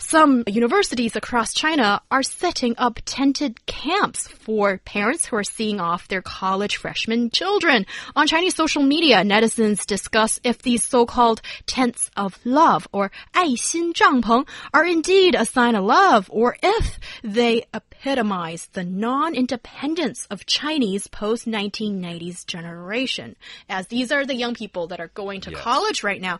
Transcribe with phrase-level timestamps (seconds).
[0.00, 6.06] some universities across China are setting up tented camps for parents who are seeing off
[6.06, 7.86] their college freshman children.
[8.14, 14.84] On Chinese social media, netizens discuss if these so-called tents of love or 爱心帐篷 are
[14.84, 23.34] indeed a sign of love or if they epitomize the non-independence of Chinese post-1990s generation,
[23.68, 25.60] as these are the young people that are going to yes.
[25.60, 26.38] college right now.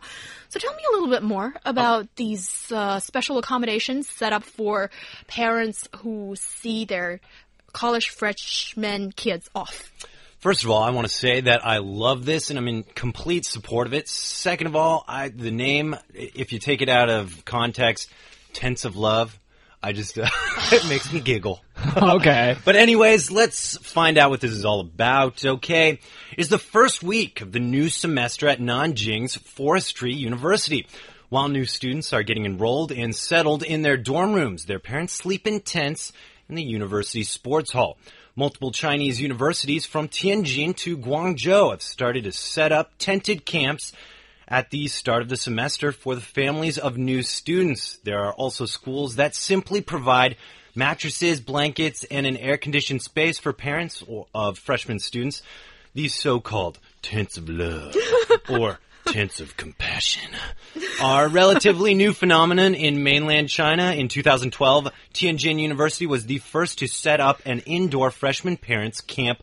[0.49, 4.90] So tell me a little bit more about these uh, special accommodations set up for
[5.26, 7.20] parents who see their
[7.72, 9.92] college freshman kids off.
[10.38, 13.44] First of all, I want to say that I love this and I'm in complete
[13.44, 14.08] support of it.
[14.08, 18.10] Second of all, I, the name, if you take it out of context,
[18.54, 19.38] Tents of Love,
[19.82, 20.26] I just, uh,
[20.72, 21.60] it makes me giggle.
[21.96, 22.56] okay.
[22.64, 26.00] but anyways, let's find out what this is all about, okay?
[26.38, 30.86] It's the first week of the new semester at Nanjing's Forestry University.
[31.32, 35.46] While new students are getting enrolled and settled in their dorm rooms, their parents sleep
[35.46, 36.12] in tents
[36.46, 37.96] in the university sports hall.
[38.36, 43.94] Multiple Chinese universities from Tianjin to Guangzhou have started to set up tented camps
[44.46, 47.96] at the start of the semester for the families of new students.
[48.04, 50.36] There are also schools that simply provide
[50.74, 55.40] mattresses, blankets, and an air conditioned space for parents of freshman students.
[55.94, 57.96] These so called tents of love
[58.50, 60.30] or tents of compassion
[61.00, 63.92] are relatively new phenomenon in mainland China.
[63.92, 69.42] In 2012, Tianjin University was the first to set up an indoor freshman parents camp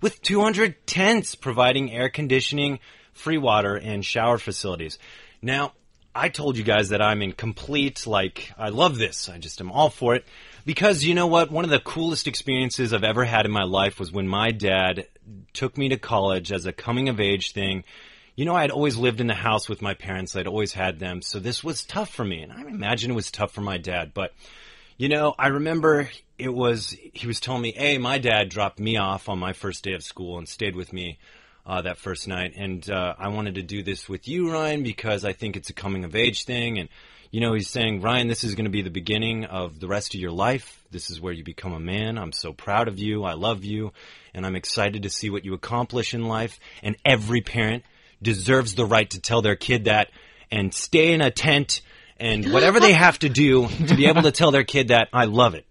[0.00, 2.78] with 200 tents providing air conditioning,
[3.12, 4.98] free water, and shower facilities.
[5.42, 5.72] Now,
[6.14, 9.28] I told you guys that I'm in complete, like, I love this.
[9.28, 10.24] I just am all for it.
[10.64, 11.50] Because you know what?
[11.50, 15.06] One of the coolest experiences I've ever had in my life was when my dad
[15.52, 17.84] took me to college as a coming of age thing.
[18.36, 20.34] You know, I had always lived in the house with my parents.
[20.36, 21.22] I'd always had them.
[21.22, 22.42] So this was tough for me.
[22.42, 24.12] And I imagine it was tough for my dad.
[24.14, 24.32] But,
[24.96, 26.08] you know, I remember
[26.38, 29.84] it was, he was telling me, hey, my dad dropped me off on my first
[29.84, 31.18] day of school and stayed with me
[31.66, 32.54] uh, that first night.
[32.56, 35.74] And uh, I wanted to do this with you, Ryan, because I think it's a
[35.74, 36.78] coming of age thing.
[36.78, 36.88] And,
[37.30, 40.14] you know, he's saying, Ryan, this is going to be the beginning of the rest
[40.14, 40.82] of your life.
[40.90, 42.18] This is where you become a man.
[42.18, 43.24] I'm so proud of you.
[43.24, 43.92] I love you.
[44.34, 46.58] And I'm excited to see what you accomplish in life.
[46.82, 47.84] And every parent
[48.22, 50.10] deserves the right to tell their kid that
[50.50, 51.80] and stay in a tent
[52.18, 55.24] and whatever they have to do to be able to tell their kid that I
[55.24, 55.66] love it.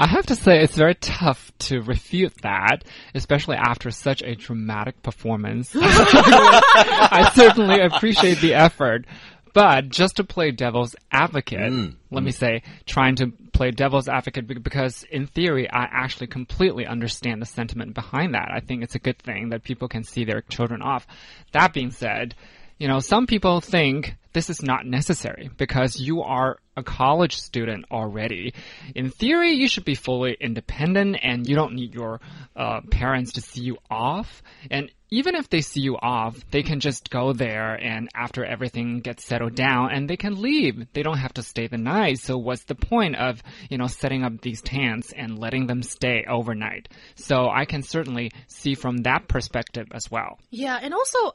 [0.00, 2.84] I have to say it's very tough to refute that,
[3.16, 5.72] especially after such a dramatic performance.
[5.74, 9.06] I certainly appreciate the effort.
[9.52, 12.26] But just to play devil's advocate, mm, let mm.
[12.26, 17.46] me say, trying to play devil's advocate because in theory, I actually completely understand the
[17.46, 18.50] sentiment behind that.
[18.52, 21.06] I think it's a good thing that people can see their children off.
[21.52, 22.34] That being said,
[22.78, 27.86] you know, some people think this is not necessary because you are a college student
[27.90, 28.54] already.
[28.94, 32.20] In theory, you should be fully independent and you don't need your
[32.54, 34.44] uh, parents to see you off.
[34.70, 39.00] And even if they see you off, they can just go there and after everything
[39.00, 40.86] gets settled down and they can leave.
[40.92, 42.20] They don't have to stay the night.
[42.20, 46.24] So what's the point of, you know, setting up these tents and letting them stay
[46.30, 46.90] overnight?
[47.16, 50.38] So I can certainly see from that perspective as well.
[50.50, 50.78] Yeah.
[50.80, 51.34] And also,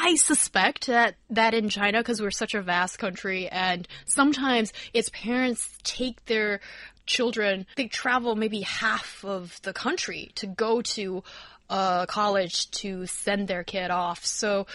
[0.00, 5.08] I suspect that that in China, because we're such a vast country, and sometimes its
[5.10, 6.60] parents take their
[7.06, 11.22] children, they travel maybe half of the country to go to
[11.70, 14.24] a college to send their kid off.
[14.24, 14.66] So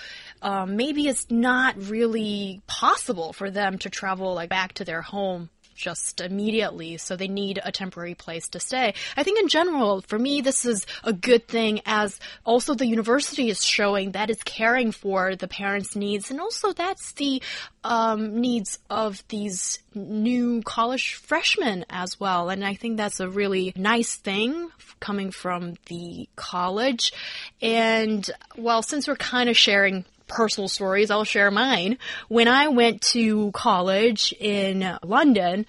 [0.41, 5.49] um, maybe it's not really possible for them to travel like back to their home
[5.79, 8.93] just immediately, so they need a temporary place to stay.
[9.15, 13.49] I think in general, for me, this is a good thing as also the university
[13.49, 17.41] is showing that it's caring for the parents' needs, and also that's the
[17.83, 22.49] um, needs of these new college freshmen as well.
[22.49, 27.13] And I think that's a really nice thing coming from the college.
[27.61, 31.97] And well, since we're kind of sharing personal stories, I'll share mine.
[32.27, 35.65] When I went to college in London,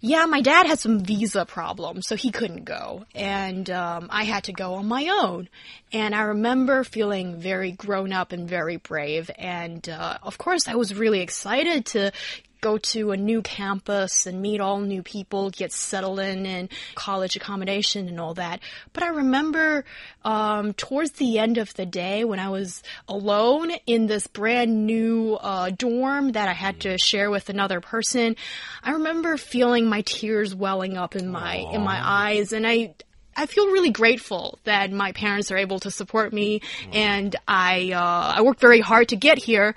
[0.00, 3.04] yeah, my dad had some visa problems, so he couldn't go.
[3.14, 5.48] And um, I had to go on my own.
[5.92, 9.30] And I remember feeling very grown up and very brave.
[9.36, 12.12] And uh, of course, I was really excited to
[12.60, 17.36] go to a new campus and meet all new people, get settled in in college
[17.36, 18.60] accommodation and all that.
[18.92, 19.84] But I remember
[20.24, 25.34] um, towards the end of the day when I was alone in this brand new
[25.34, 28.36] uh, dorm that I had to share with another person,
[28.82, 32.94] I remember feeling my tears welling up in my in my eyes, and I
[33.36, 36.60] I feel really grateful that my parents are able to support me,
[36.92, 39.76] and I uh, I worked very hard to get here,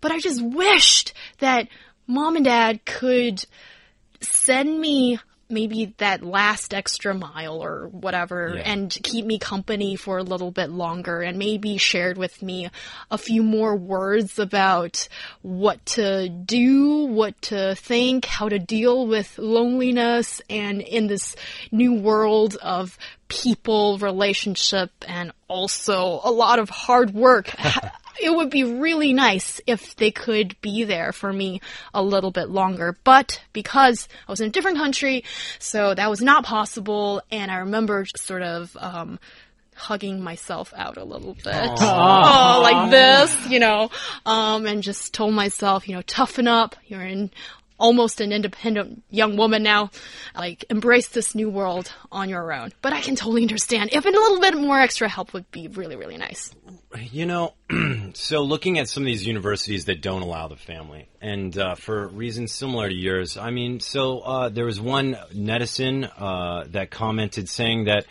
[0.00, 1.68] but I just wished that
[2.08, 3.44] mom and dad could
[4.20, 5.18] send me
[5.50, 8.62] maybe that last extra mile or whatever Yeah.
[8.70, 12.68] and keep me company for a little bit longer and maybe shared with me
[13.10, 15.08] a few more words about
[15.40, 21.34] what to do, what to think, how to deal with loneliness and in this
[21.72, 27.54] new world of people, relationship, and also a lot of hard work.
[28.20, 31.60] it would be really nice if they could be there for me
[31.94, 32.96] a little bit longer.
[33.04, 35.24] But because I was in a different country,
[35.58, 37.22] so that was not possible.
[37.30, 39.18] And I remember sort of, um,
[39.74, 41.44] hugging myself out a little bit.
[41.80, 43.90] Oh, like this, you know,
[44.26, 46.76] um, and just told myself, you know, toughen up.
[46.86, 47.30] You're in
[47.78, 49.90] almost an independent young woman now.
[50.34, 52.72] Like, embrace this new world on your own.
[52.82, 55.96] But I can totally understand if a little bit more extra help would be really,
[55.96, 56.54] really nice.
[56.96, 57.54] You know,
[58.14, 62.08] so looking at some of these universities that don't allow the family, and uh, for
[62.08, 67.48] reasons similar to yours, I mean, so uh, there was one netizen uh, that commented
[67.48, 68.06] saying that,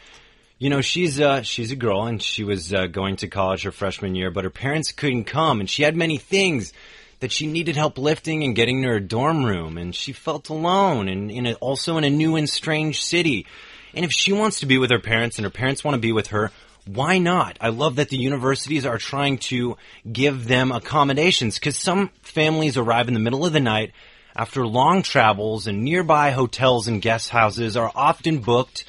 [0.60, 3.72] you know, she's uh, she's a girl and she was uh, going to college her
[3.72, 6.72] freshman year, but her parents couldn't come, and she had many things
[7.20, 11.10] that she needed help lifting and getting to her dorm room, and she felt alone,
[11.10, 13.46] and in a, also in a new and strange city.
[13.94, 16.12] And if she wants to be with her parents and her parents want to be
[16.12, 16.52] with her,
[16.86, 17.58] why not?
[17.60, 19.78] I love that the universities are trying to
[20.10, 23.92] give them accommodations because some families arrive in the middle of the night
[24.36, 28.86] after long travels and nearby hotels and guest houses are often booked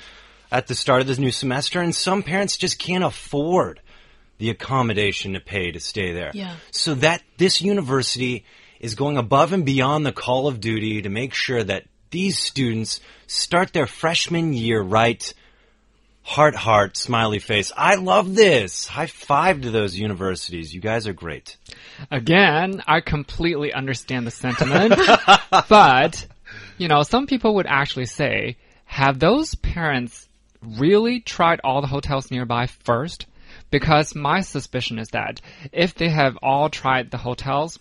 [0.52, 3.80] at the start of the new semester and some parents just can't afford
[4.38, 6.30] the accommodation to pay to stay there.
[6.34, 6.54] Yeah.
[6.70, 8.44] So that this university
[8.80, 13.00] is going above and beyond the call of duty to make sure that these students
[13.26, 15.34] start their freshman year right.
[16.22, 17.72] Heart, heart, smiley face.
[17.74, 18.86] I love this.
[18.86, 20.74] High five to those universities.
[20.74, 21.56] You guys are great.
[22.10, 24.94] Again, I completely understand the sentiment,
[25.70, 26.26] but,
[26.76, 30.28] you know, some people would actually say, have those parents
[30.62, 33.24] really tried all the hotels nearby first?
[33.70, 35.40] Because my suspicion is that
[35.72, 37.78] if they have all tried the hotels,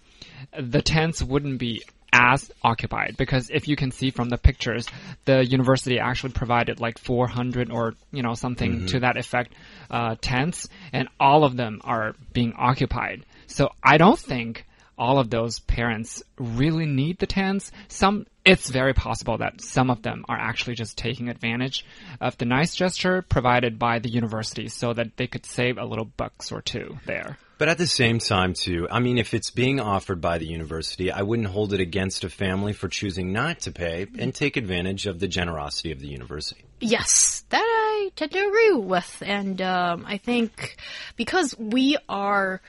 [0.57, 3.15] the tents wouldn't be as occupied.
[3.17, 4.87] Because if you can see from the pictures
[5.25, 9.53] the university actually provided like 400 or you know something to that effect
[9.91, 13.23] uh, tents and all of them are being occupied.
[13.47, 14.65] So i don't think
[14.97, 20.01] all of those parents really need the tents some it's very possible that some of
[20.01, 21.85] them are actually just taking advantage
[22.21, 26.05] of the nice gesture provided by the university so that they could save a little
[26.05, 29.79] bucks or two there But at the same time, too, I mean, if it's being
[29.79, 33.71] offered by the university, I wouldn't hold it against a family for choosing not to
[33.71, 36.63] pay and take advantage of the generosity of the university.
[36.79, 39.23] Yes, that I tend to agree with.
[39.25, 40.77] And um, I think
[41.15, 42.61] because we are,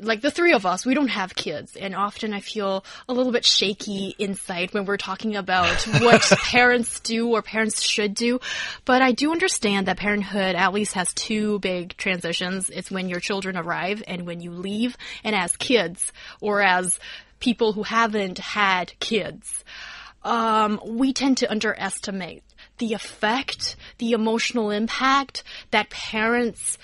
[0.00, 1.76] like the three of us, we don't have kids.
[1.76, 7.00] And often I feel a little bit shaky inside when we're talking about what parents
[7.00, 8.40] do or parents should do.
[8.84, 12.70] But I do understand that parenthood at least has two big transitions.
[12.70, 14.96] It's when your children arrive and when you leave.
[15.22, 16.98] And as kids or as
[17.40, 19.64] people who haven't had kids
[20.24, 22.43] um, we tend to underestimate
[22.78, 26.78] the effect, the emotional impact that parents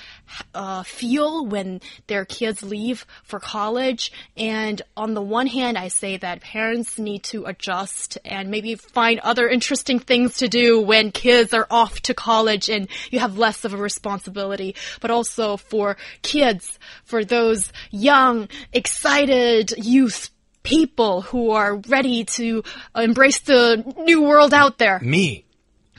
[0.54, 4.12] uh, feel when their kids leave for college.
[4.36, 9.18] And on the one hand, I say that parents need to adjust and maybe find
[9.20, 13.64] other interesting things to do when kids are off to college and you have less
[13.64, 14.76] of a responsibility.
[15.00, 20.30] But also for kids, for those young, excited youth
[20.62, 22.62] people who are ready to
[22.94, 25.00] embrace the new world out there.
[25.00, 25.44] Me.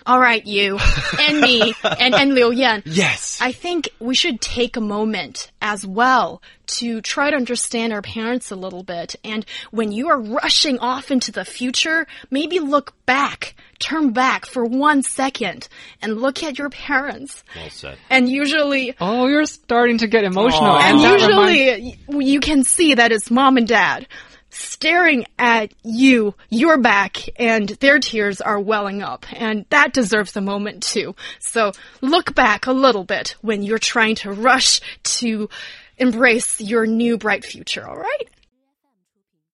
[0.05, 0.79] All right, you
[1.19, 2.81] and me and, and Liu Yan.
[2.91, 3.37] Yes.
[3.41, 8.49] I think we should take a moment as well to try to understand our parents
[8.51, 9.15] a little bit.
[9.23, 14.65] And when you are rushing off into the future, maybe look back, turn back for
[14.65, 15.67] one second
[16.01, 17.43] and look at your parents.
[17.55, 17.97] well said.
[18.09, 20.89] And usually, oh you're starting to get emotional Aw.
[20.89, 24.07] and that usually y- you can see that it's mom and dad
[24.51, 29.25] staring at you, your back, and their tears are welling up.
[29.33, 31.15] And that deserves a moment too.
[31.39, 35.49] So look back a little bit when you're trying to rush to
[35.97, 38.29] embrace your new bright future, alright?